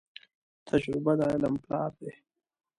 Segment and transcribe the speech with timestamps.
[0.69, 2.11] تجربه د علم پلار دي.